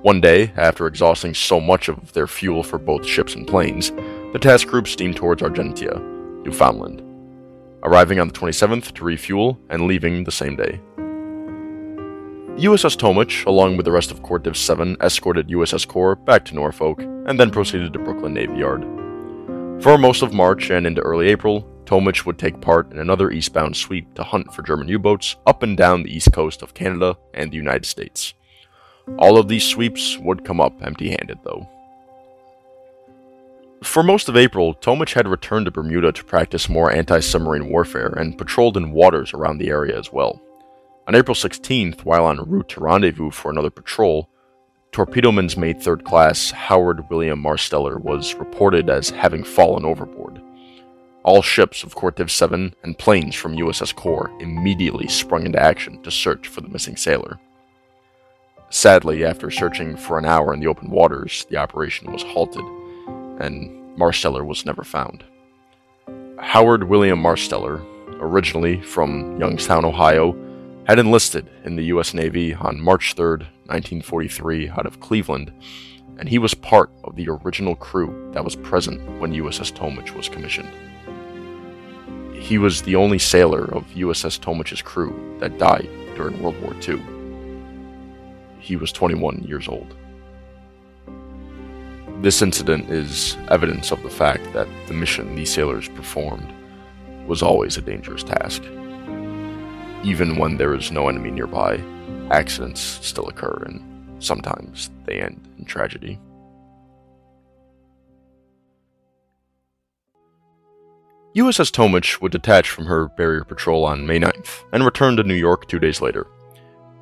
[0.00, 3.90] One day, after exhausting so much of their fuel for both ships and planes,
[4.32, 6.00] the task group steamed towards Argentia,
[6.46, 7.02] Newfoundland,
[7.82, 10.80] arriving on the 27th to refuel and leaving the same day.
[12.56, 17.02] USS Tomich, along with the rest of CortDiv 7, escorted USS Core back to Norfolk
[17.02, 18.97] and then proceeded to Brooklyn Navy Yard.
[19.80, 23.76] For most of March and into early April, Tomich would take part in another eastbound
[23.76, 27.16] sweep to hunt for German U boats up and down the east coast of Canada
[27.32, 28.34] and the United States.
[29.18, 31.68] All of these sweeps would come up empty handed, though.
[33.84, 38.08] For most of April, Tomich had returned to Bermuda to practice more anti submarine warfare
[38.08, 40.42] and patrolled in waters around the area as well.
[41.06, 44.28] On April 16th, while en route to rendezvous for another patrol,
[44.98, 50.42] Torpedoman's mate third class Howard William Marsteller was reported as having fallen overboard.
[51.22, 56.10] All ships of CortDiv 7 and planes from USS Core immediately sprung into action to
[56.10, 57.38] search for the missing sailor.
[58.70, 62.64] Sadly, after searching for an hour in the open waters, the operation was halted,
[63.40, 65.22] and Marsteller was never found.
[66.40, 67.86] Howard William Marsteller,
[68.20, 70.32] originally from Youngstown, Ohio,
[70.88, 72.14] had enlisted in the U.S.
[72.14, 75.52] Navy on March 3, 1943, out of Cleveland,
[76.18, 80.30] and he was part of the original crew that was present when USS Tomich was
[80.30, 80.70] commissioned.
[82.34, 87.02] He was the only sailor of USS Tomich's crew that died during World War II.
[88.58, 89.94] He was 21 years old.
[92.22, 96.50] This incident is evidence of the fact that the mission these sailors performed
[97.26, 98.62] was always a dangerous task.
[100.04, 101.82] Even when there is no enemy nearby,
[102.30, 106.20] accidents still occur and sometimes they end in tragedy.
[111.34, 115.34] USS Tomich would detach from her barrier patrol on May 9th and return to New
[115.34, 116.26] York two days later.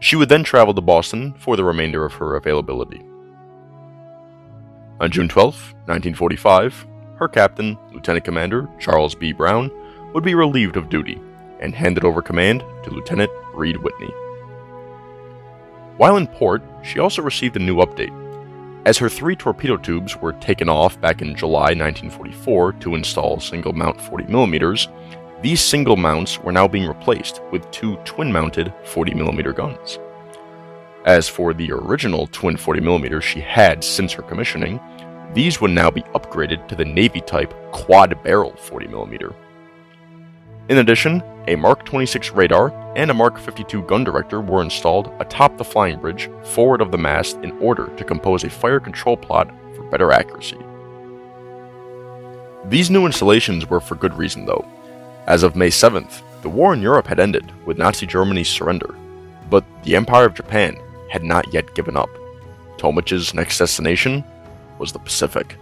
[0.01, 3.01] She would then travel to Boston for the remainder of her availability.
[5.01, 5.55] On June 12,
[5.87, 6.87] 1945,
[7.19, 9.33] her captain, Lieutenant Commander Charles B.
[9.33, 9.71] Brown,
[10.13, 11.21] would be relieved of duty
[11.61, 14.13] and handed over command to Lieutenant Reed Whitney.
[15.97, 18.15] While in port, she also received a new update.
[18.85, 23.73] As her three torpedo tubes were taken off back in July 1944 to install single
[23.73, 29.99] mount 40mm, these single mounts were now being replaced with two twin mounted 40mm guns.
[31.05, 34.81] As for the original twin 40mm she had since her commissioning,
[35.35, 39.35] these would now be upgraded to the Navy type quad barrel 40mm.
[40.69, 45.57] In addition, a Mark 26 radar and a Mark 52 gun director were installed atop
[45.57, 49.49] the flying bridge forward of the mast in order to compose a fire control plot
[49.77, 50.59] for better accuracy.
[52.65, 54.67] These new installations were for good reason, though.
[55.29, 58.93] As of May 7th, the war in Europe had ended with Nazi Germany's surrender,
[59.49, 60.77] but the Empire of Japan
[61.11, 62.11] had not yet given up.
[62.77, 64.25] Tomich's next destination
[64.81, 65.57] was the Pacific.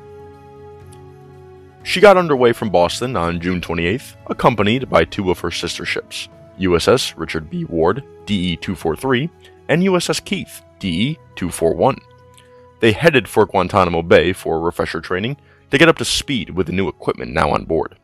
[1.85, 6.31] She got underway from Boston on June 28th, accompanied by two of her sister ships,
[6.59, 7.66] USS Richard B.
[7.66, 9.29] Ward, DE 243,
[9.68, 11.99] and USS Keith, DE 241.
[12.81, 15.37] They headed for Guantanamo Bay for refresher training
[15.70, 17.99] to get up to speed with the new equipment now on board.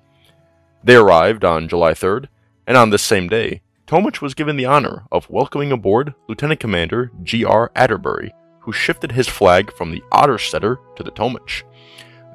[0.84, 2.28] They arrived on July 3rd,
[2.66, 7.10] and on this same day, Tomich was given the honor of welcoming aboard Lieutenant Commander
[7.22, 7.72] G.R.
[7.74, 11.62] Atterbury, who shifted his flag from the Otter Otterstetter to the Tomich.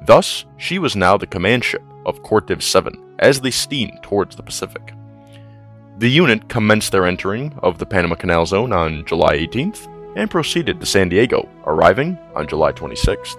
[0.02, 4.42] Thus, she was now the command ship of Corps 7 as they steamed towards the
[4.42, 4.94] Pacific.
[5.98, 10.78] The unit commenced their entering of the Panama Canal Zone on July 18th and proceeded
[10.80, 13.36] to San Diego, arriving on July 26th.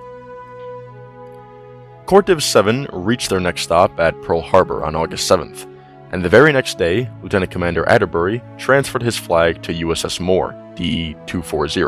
[2.05, 5.67] Corps 7 reached their next stop at Pearl Harbor on August 7th,
[6.11, 11.13] and the very next day, Lieutenant Commander Atterbury transferred his flag to USS Moore, DE
[11.25, 11.81] 240.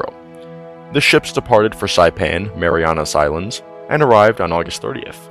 [0.93, 5.29] The ships departed for Saipan, Marianas Islands, and arrived on August 30th.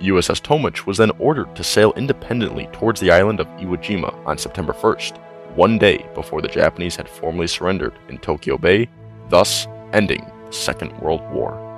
[0.00, 4.38] USS Tomich was then ordered to sail independently towards the island of Iwo Jima on
[4.38, 5.18] September 1st,
[5.54, 8.88] one day before the Japanese had formally surrendered in Tokyo Bay,
[9.28, 11.68] thus ending the Second World War.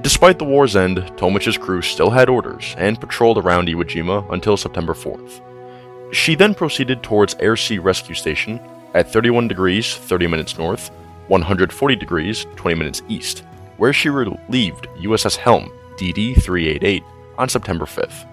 [0.00, 4.56] Despite the war's end, Tomich's crew still had orders and patrolled around Iwo Jima until
[4.56, 5.40] September 4th.
[6.12, 8.60] She then proceeded towards Air Sea Rescue Station
[8.94, 10.90] at 31 degrees 30 minutes north,
[11.28, 13.44] 140 degrees 20 minutes east,
[13.76, 17.02] where she relieved USS Helm DD 388
[17.38, 18.28] on September 5th.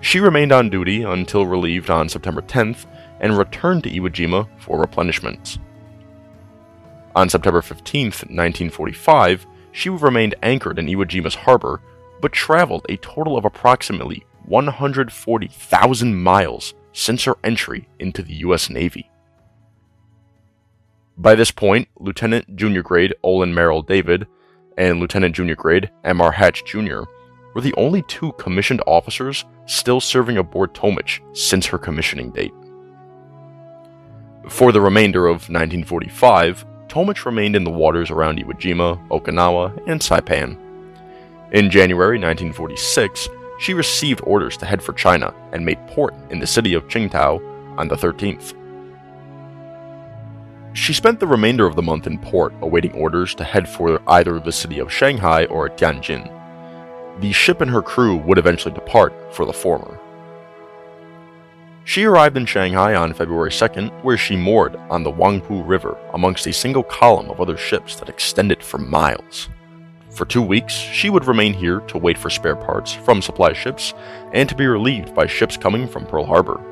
[0.00, 2.86] She remained on duty until relieved on September 10th
[3.20, 5.58] and returned to Iwo Jima for replenishments.
[7.14, 11.80] On September 15, 1945, she remained anchored in Iwo Jima's harbor,
[12.20, 18.68] but traveled a total of approximately 140,000 miles since her entry into the U.S.
[18.68, 19.08] Navy.
[21.18, 24.26] By this point, Lieutenant Junior Grade Olin Merrill David
[24.78, 26.32] and Lieutenant Junior Grade M.R.
[26.32, 27.02] Hatch Jr.
[27.54, 32.54] were the only two commissioned officers still serving aboard Tomich since her commissioning date.
[34.48, 40.00] For the remainder of 1945, Tomich remained in the waters around Iwo Jima, Okinawa, and
[40.00, 40.58] Saipan.
[41.52, 43.28] In January 1946,
[43.60, 47.78] she received orders to head for China and made port in the city of Qingdao
[47.78, 48.54] on the 13th.
[50.74, 54.40] She spent the remainder of the month in port awaiting orders to head for either
[54.40, 56.30] the city of Shanghai or Tianjin.
[57.20, 59.98] The ship and her crew would eventually depart for the former.
[61.84, 66.46] She arrived in Shanghai on February 2nd, where she moored on the Wangpu River amongst
[66.46, 69.50] a single column of other ships that extended for miles.
[70.08, 73.92] For two weeks, she would remain here to wait for spare parts from supply ships
[74.32, 76.71] and to be relieved by ships coming from Pearl Harbor.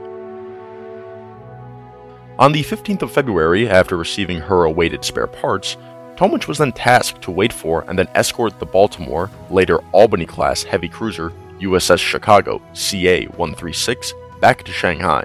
[2.40, 5.76] On the 15th of February, after receiving her awaited spare parts,
[6.16, 10.62] Tomich was then tasked to wait for and then escort the Baltimore, later Albany class
[10.62, 15.22] heavy cruiser USS Chicago CA 136 back to Shanghai.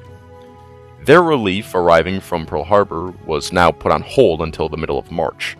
[1.05, 5.09] Their relief arriving from Pearl Harbor was now put on hold until the middle of
[5.09, 5.55] March,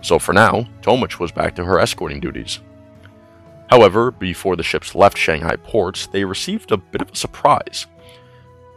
[0.00, 2.60] so for now, Tomich was back to her escorting duties.
[3.68, 7.88] However, before the ships left Shanghai ports, they received a bit of a surprise.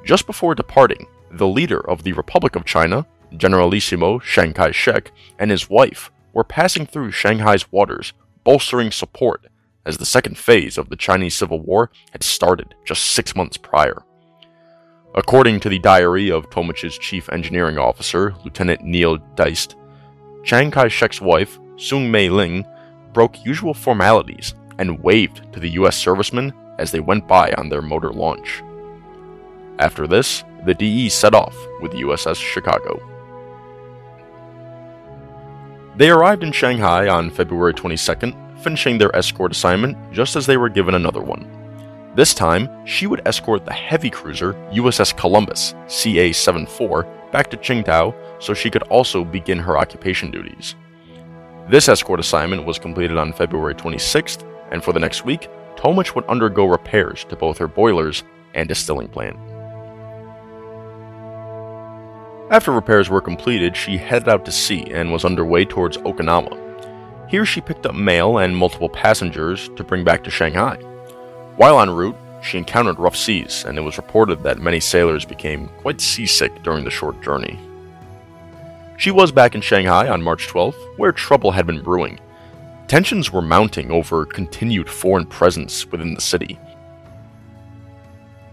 [0.03, 5.51] Just before departing, the leader of the Republic of China, Generalissimo Chiang Kai shek, and
[5.51, 8.13] his wife were passing through Shanghai's waters,
[8.43, 9.47] bolstering support
[9.85, 14.03] as the second phase of the Chinese Civil War had started just six months prior.
[15.15, 19.75] According to the diary of Tomich's chief engineering officer, Lieutenant Neil Deist,
[20.43, 22.65] Chiang Kai shek's wife, Sung Mei Ling,
[23.13, 27.81] broke usual formalities and waved to the US servicemen as they went by on their
[27.81, 28.61] motor launch.
[29.79, 33.01] After this, the DE set off with the USS Chicago.
[35.95, 40.67] They arrived in Shanghai on February 22nd, finishing their escort assignment just as they were
[40.67, 41.49] given another one.
[42.15, 48.13] This time, she would escort the heavy cruiser USS Columbus CA 74 back to Qingdao
[48.43, 50.75] so she could also begin her occupation duties.
[51.69, 56.25] This escort assignment was completed on February 26th, and for the next week, Tomich would
[56.25, 59.37] undergo repairs to both her boilers and distilling plant.
[62.49, 67.29] After repairs were completed, she headed out to sea and was underway towards Okinawa.
[67.29, 70.77] Here she picked up mail and multiple passengers to bring back to Shanghai.
[71.57, 75.67] While en route, she encountered rough seas, and it was reported that many sailors became
[75.81, 77.59] quite seasick during the short journey.
[78.97, 82.17] She was back in Shanghai on March 12th, where trouble had been brewing.
[82.87, 86.57] Tensions were mounting over continued foreign presence within the city.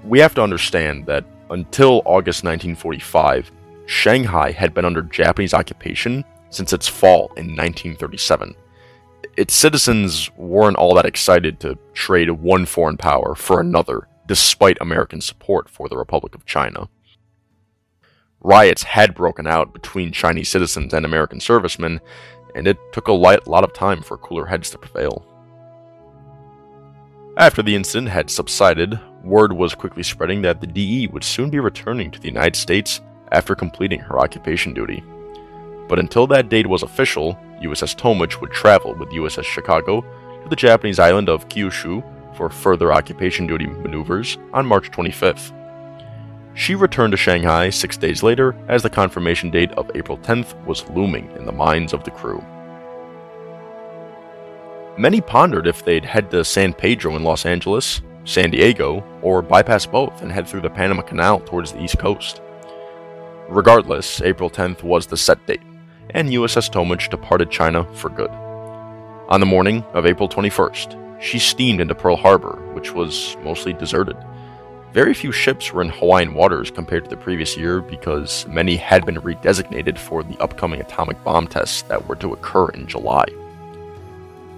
[0.02, 3.52] We have to understand that until August 1945,
[3.86, 8.54] Shanghai had been under Japanese occupation since its fall in 1937
[9.36, 15.20] its citizens weren't all that excited to trade one foreign power for another, despite American
[15.20, 16.88] support for the Republic of China.
[18.40, 22.00] Riots had broken out between Chinese citizens and American servicemen,
[22.54, 25.26] and it took a lot of time for cooler heads to prevail.
[27.36, 31.58] After the incident had subsided, word was quickly spreading that the DE would soon be
[31.58, 33.00] returning to the United States
[33.34, 35.02] after completing her occupation duty.
[35.88, 40.00] But until that date was official, USS Tomich would travel with USS Chicago
[40.42, 42.02] to the Japanese island of Kyushu
[42.36, 45.52] for further occupation duty maneuvers on March 25th.
[46.54, 50.88] She returned to Shanghai six days later as the confirmation date of April 10th was
[50.90, 52.44] looming in the minds of the crew.
[54.96, 59.86] Many pondered if they'd head to San Pedro in Los Angeles, San Diego, or bypass
[59.86, 62.40] both and head through the Panama Canal towards the East Coast.
[63.48, 65.60] Regardless, April 10th was the set date,
[66.10, 68.30] and USS Tomich departed China for good.
[69.28, 74.16] On the morning of April 21st, she steamed into Pearl Harbor, which was mostly deserted.
[74.92, 79.04] Very few ships were in Hawaiian waters compared to the previous year because many had
[79.04, 83.26] been redesignated for the upcoming atomic bomb tests that were to occur in July.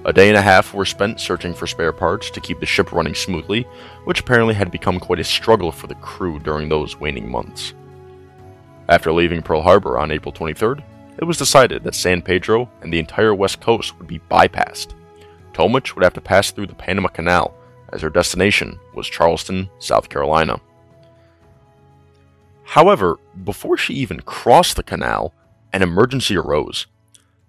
[0.05, 2.93] A day and a half were spent searching for spare parts to keep the ship
[2.93, 3.63] running smoothly,
[4.05, 7.75] which apparently had become quite a struggle for the crew during those waning months.
[8.89, 10.83] After leaving Pearl Harbor on April 23rd,
[11.19, 14.95] it was decided that San Pedro and the entire west coast would be bypassed.
[15.53, 17.55] Tomich would have to pass through the Panama Canal,
[17.93, 20.61] as her destination was Charleston, South Carolina.
[22.65, 25.33] However, before she even crossed the canal,
[25.73, 26.87] an emergency arose.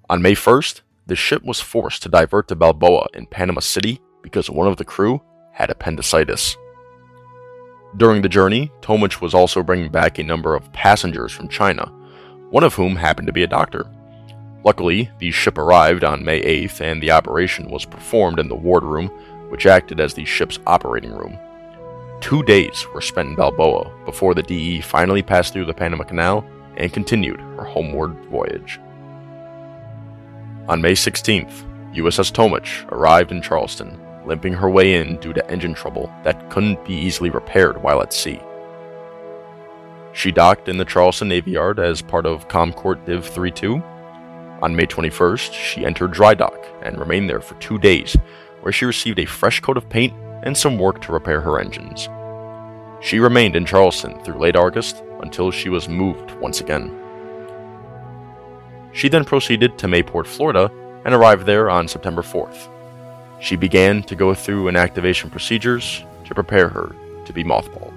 [0.10, 4.50] On May 1st, the ship was forced to divert to Balboa in Panama City because
[4.50, 5.22] one of the crew
[5.52, 6.56] had appendicitis.
[7.96, 11.86] During the journey, Tomich was also bringing back a number of passengers from China,
[12.50, 13.90] one of whom happened to be a doctor.
[14.64, 19.08] Luckily, the ship arrived on May 8th and the operation was performed in the wardroom,
[19.50, 21.40] which acted as the ship's operating room.
[22.20, 26.46] Two days were spent in Balboa before the DE finally passed through the Panama Canal
[26.76, 28.80] and continued her homeward voyage.
[30.68, 31.64] On May 16th,
[31.94, 33.98] USS Tomich arrived in Charleston,
[34.28, 38.14] limping her way in due to engine trouble that couldn't be easily repaired while at
[38.14, 38.40] sea.
[40.14, 43.76] She docked in the Charleston Navy Yard as part of ComCortDiv 32.
[44.62, 48.18] On May 21st, she entered dry dock and remained there for two days,
[48.62, 50.14] where she received a fresh coat of paint
[50.44, 52.10] and some work to repair her engines.
[53.00, 56.92] She remained in Charleston through late August until she was moved once again.
[58.92, 60.72] She then proceeded to Mayport, Florida,
[61.06, 62.70] and arrived there on September 4th.
[63.40, 67.94] She began to go through inactivation procedures to prepare her to be mothballed.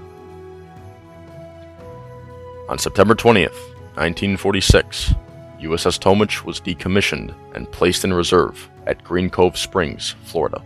[2.68, 3.58] On September 20th,
[3.96, 5.14] 1946,
[5.60, 10.62] USS Tomich was decommissioned and placed in reserve at Green Cove Springs, Florida.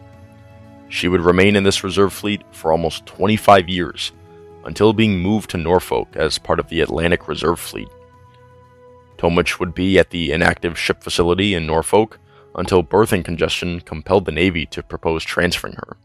[0.88, 4.12] She would remain in this reserve fleet for almost 25 years
[4.64, 7.88] until being moved to Norfolk as part of the Atlantic Reserve Fleet.
[9.18, 12.18] Tomich would be at the inactive ship facility in Norfolk
[12.54, 15.96] until berthing congestion compelled the Navy to propose transferring her.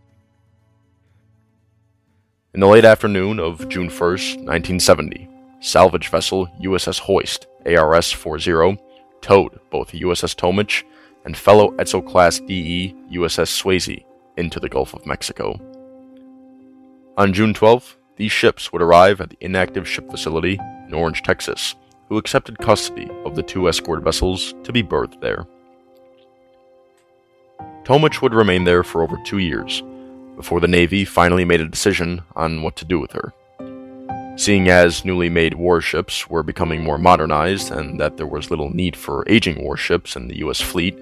[2.53, 5.29] In the late afternoon of June 1st, 1970,
[5.59, 8.79] salvage vessel USS Hoist, ARS 40,
[9.21, 10.83] towed both USS Tomich
[11.25, 14.03] and fellow Edsall class DE USS Swayze
[14.37, 15.59] into the Gulf of Mexico.
[17.17, 21.75] On June 12th, these ships would arrive at the inactive ship facility in Orange, Texas,
[22.07, 25.45] who accepted custody of the two escort vessels to be berthed there.
[27.89, 29.81] Tomich would remain there for over two years
[30.35, 33.33] before the Navy finally made a decision on what to do with her.
[34.37, 38.95] Seeing as newly made warships were becoming more modernized and that there was little need
[38.95, 40.61] for aging warships in the U.S.
[40.61, 40.95] fleet,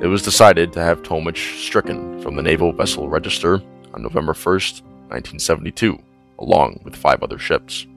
[0.00, 3.60] it was decided to have Tomich stricken from the Naval Vessel Register
[3.92, 5.98] on November 1, 1972
[6.38, 7.88] along with five other ships.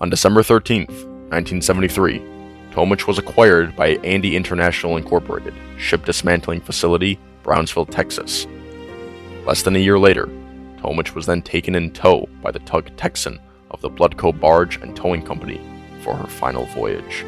[0.00, 2.37] On December 13, 1973,
[2.78, 8.46] Tomich was acquired by Andy International Incorporated, ship dismantling facility, Brownsville, Texas.
[9.44, 10.26] Less than a year later,
[10.76, 13.40] Tomich was then taken in tow by the tug Texan
[13.72, 15.60] of the Bloodco Barge and Towing Company
[16.04, 17.24] for her final voyage.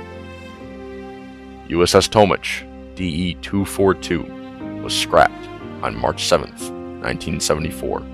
[1.66, 2.62] USS Tomich,
[2.94, 5.48] DE 242, was scrapped
[5.82, 8.06] on March 7, 1974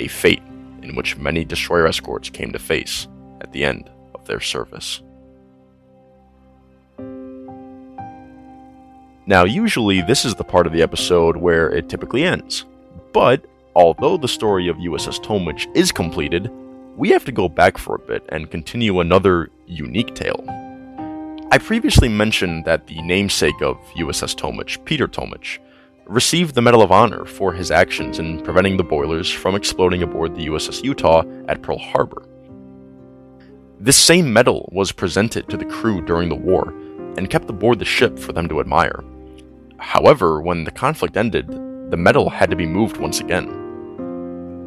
[0.00, 0.42] a fate
[0.82, 3.08] in which many destroyer escorts came to face
[3.42, 5.02] at the end of their service.
[9.28, 12.64] Now, usually, this is the part of the episode where it typically ends.
[13.12, 13.44] But,
[13.76, 16.50] although the story of USS Tomich is completed,
[16.96, 20.42] we have to go back for a bit and continue another unique tale.
[21.52, 25.58] I previously mentioned that the namesake of USS Tomich, Peter Tomich,
[26.06, 30.34] received the Medal of Honor for his actions in preventing the boilers from exploding aboard
[30.34, 32.22] the USS Utah at Pearl Harbor.
[33.78, 36.70] This same medal was presented to the crew during the war
[37.18, 39.04] and kept aboard the ship for them to admire.
[39.78, 41.48] However, when the conflict ended,
[41.90, 43.48] the medal had to be moved once again.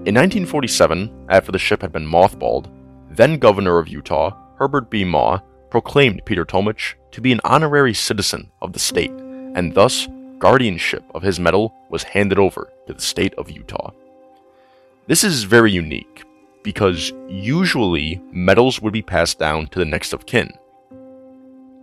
[0.04, 2.72] In 1947, after the ship had been mothballed,
[3.10, 5.04] then Governor of Utah, Herbert B.
[5.04, 5.40] Maw,
[5.70, 10.08] proclaimed Peter Tomich to be an honorary citizen of the state, and thus
[10.40, 13.92] guardianship of his medal was handed over to the state of Utah.
[15.08, 16.24] This is very unique
[16.64, 20.52] because usually medals would be passed down to the next of kin.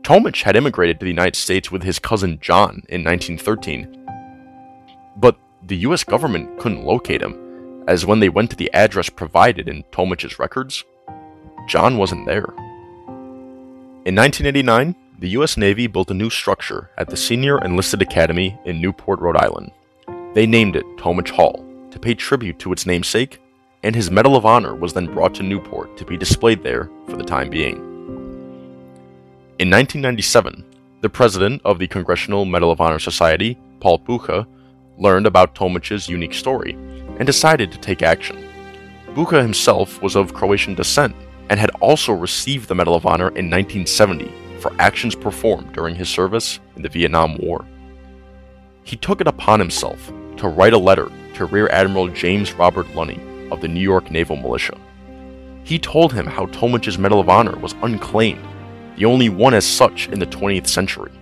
[0.03, 4.07] Tomich had immigrated to the United States with his cousin John in 1913,
[5.17, 9.69] but the US government couldn't locate him, as when they went to the address provided
[9.69, 10.85] in Tomich's records,
[11.69, 12.55] John wasn't there.
[14.05, 15.57] In 1989, the U.S.
[15.57, 19.73] Navy built a new structure at the Senior Enlisted Academy in Newport, Rhode Island.
[20.35, 23.41] They named it Tomich Hall to pay tribute to its namesake,
[23.83, 27.17] and his Medal of Honor was then brought to Newport to be displayed there for
[27.17, 27.88] the time being.
[29.59, 30.65] In 1997,
[31.01, 34.47] the president of the Congressional Medal of Honor Society, Paul Bucha,
[34.99, 36.75] learned about Tomich's unique story
[37.19, 38.37] and decided to take action.
[39.15, 41.13] Bucha himself was of Croatian descent
[41.51, 46.09] and had also received the Medal of Honor in 1970 for actions performed during his
[46.09, 47.67] service in the Vietnam War.
[48.85, 53.21] He took it upon himself to write a letter to Rear Admiral James Robert Lunny
[53.51, 54.79] of the New York Naval Militia.
[55.65, 58.47] He told him how Tomich's Medal of Honor was unclaimed,
[58.99, 61.13] the only one as such in the 20th century.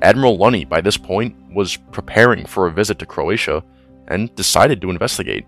[0.00, 3.64] Admiral Lunny, by this point, was preparing for a visit to Croatia
[4.06, 5.44] and decided to investigate.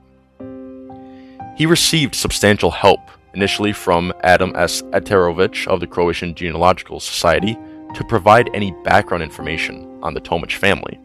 [1.56, 3.00] He received substantial help
[3.34, 4.82] initially from Adam S.
[4.90, 7.56] Eterovic of the Croatian Genealogical Society
[7.94, 10.98] to provide any background information on the Tomich family.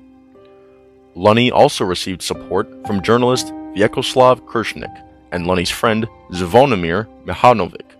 [1.13, 7.94] Lunny also received support from journalist Vyacheslav Krshnik and Lunny's friend Zvonimir Mihanovic,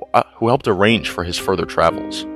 [0.00, 2.26] who, uh, helped arrange for his further travels.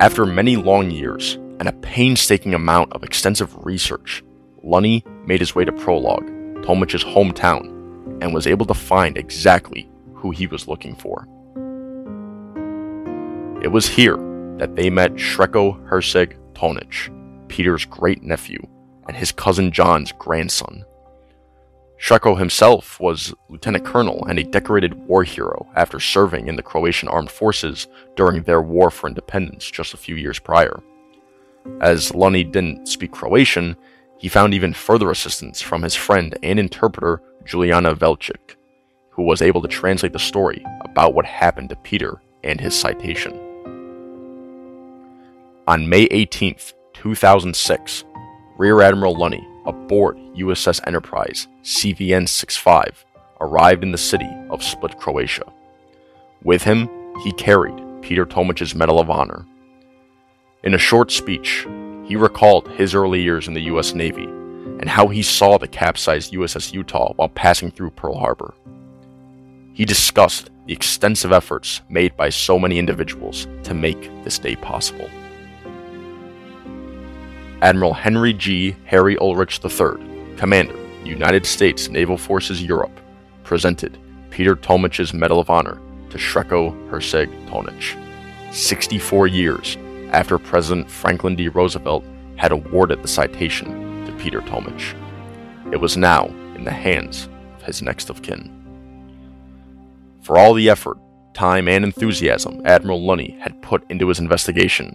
[0.00, 4.22] After many long years and a painstaking amount of extensive research,
[4.62, 6.26] Lunny made his way to Prolog,
[6.64, 7.72] Tomich's hometown,
[8.20, 11.26] and was able to find exactly who he was looking for.
[13.62, 14.16] It was here
[14.58, 17.10] that they met Srečko Herceg Tomich,
[17.48, 18.58] Peter's great nephew,
[19.08, 20.84] and his cousin John's grandson.
[21.98, 27.08] Srečko himself was lieutenant colonel and a decorated war hero after serving in the Croatian
[27.08, 30.82] armed forces during their war for independence just a few years prior.
[31.80, 33.76] As Lunny didn't speak Croatian,
[34.18, 38.56] he found even further assistance from his friend and interpreter Juliana Velchik,
[39.10, 43.32] who was able to translate the story about what happened to Peter and his citation.
[45.66, 46.56] On May 18,
[46.92, 48.04] 2006,
[48.58, 53.04] Rear Admiral Lunny aboard USS Enterprise CVN 65
[53.40, 55.44] arrived in the city of Split, Croatia.
[56.42, 56.88] With him,
[57.22, 59.44] he carried Peter Tomich's Medal of Honor.
[60.62, 61.66] In a short speech,
[62.04, 63.94] he recalled his early years in the U.S.
[63.94, 68.54] Navy and how he saw the capsized USS Utah while passing through Pearl Harbor.
[69.72, 75.10] He discussed the extensive efforts made by so many individuals to make this day possible.
[77.62, 78.76] Admiral Henry G.
[78.84, 83.00] Harry Ulrich III, Commander, United States Naval Forces Europe,
[83.44, 83.98] presented
[84.30, 85.80] Peter Tomich's Medal of Honor
[86.10, 87.96] to Srečko Herceg Tomich,
[88.52, 89.78] 64 years
[90.10, 91.48] after President Franklin D.
[91.48, 92.04] Roosevelt
[92.36, 94.94] had awarded the citation to Peter Tomich.
[95.72, 98.52] It was now in the hands of his next of kin.
[100.20, 100.98] For all the effort,
[101.32, 104.94] time, and enthusiasm Admiral Lunny had put into his investigation,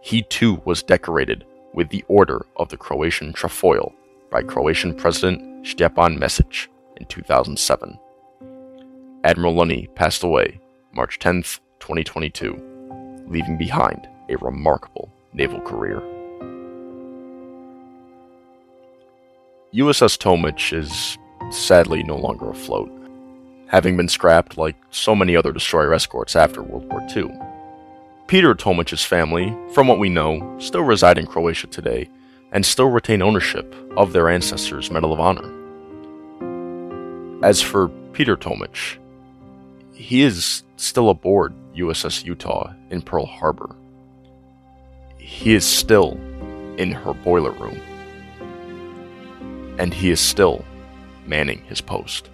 [0.00, 1.44] he too was decorated
[1.74, 3.92] with the Order of the Croatian Trefoil
[4.30, 7.98] by Croatian President Stjepan Mesic in 2007.
[9.24, 10.58] Admiral Lunny passed away
[10.92, 11.42] March 10,
[11.80, 16.00] 2022, leaving behind a remarkable naval career.
[19.74, 21.16] USS Tomich is
[21.50, 22.90] sadly no longer afloat,
[23.68, 27.30] having been scrapped like so many other destroyer escorts after World War II.
[28.30, 32.08] Peter Tomich's family, from what we know, still reside in Croatia today
[32.52, 35.50] and still retain ownership of their ancestors' Medal of Honor.
[37.44, 38.98] As for Peter Tomich,
[39.94, 43.74] he is still aboard USS Utah in Pearl Harbor.
[45.18, 46.12] He is still
[46.76, 47.80] in her boiler room.
[49.76, 50.64] And he is still
[51.26, 52.30] manning his post.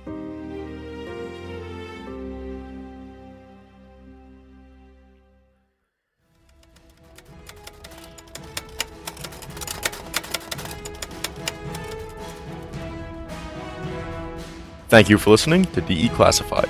[14.89, 16.69] Thank you for listening to DE Classified.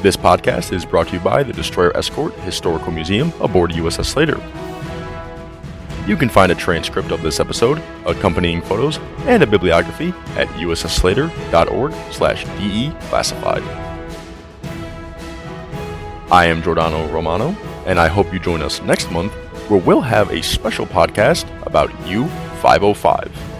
[0.00, 4.40] This podcast is brought to you by the Destroyer Escort Historical Museum aboard USS Slater.
[6.06, 11.92] You can find a transcript of this episode, accompanying photos, and a bibliography at ussslater.org
[12.12, 13.62] slash declassified.
[16.30, 17.54] I am Giordano Romano,
[17.84, 19.34] and I hope you join us next month
[19.68, 23.51] where we'll have a special podcast about U-505.